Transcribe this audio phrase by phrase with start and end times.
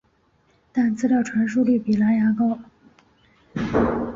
[0.73, 2.57] 但资料传输率比蓝牙高。